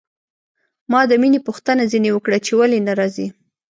ما 0.91 1.01
د 1.09 1.11
مينې 1.21 1.39
پوښتنه 1.47 1.83
ځنې 1.91 2.09
وکړه 2.13 2.37
چې 2.45 2.51
ولې 2.59 2.79
نه 2.87 2.93
راځي. 2.99 3.27